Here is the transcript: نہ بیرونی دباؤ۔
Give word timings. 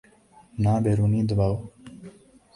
نہ 0.63 0.73
بیرونی 0.83 1.21
دباؤ۔ 1.29 1.55